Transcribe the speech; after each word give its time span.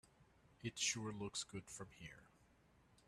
It 0.63 0.79
sure 0.79 1.11
looks 1.13 1.43
good 1.43 1.69
from 1.69 1.89
here. 1.99 2.23